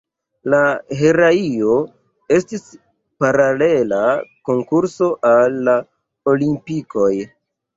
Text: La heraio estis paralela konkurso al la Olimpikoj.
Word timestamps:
La 0.51 0.59
heraio 1.01 1.75
estis 2.37 2.65
paralela 3.25 4.01
konkurso 4.51 5.11
al 5.33 5.63
la 5.69 5.77
Olimpikoj. 6.33 7.13